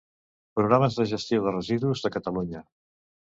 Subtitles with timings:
[0.59, 2.65] Programes de gestió de residus de Catalunya.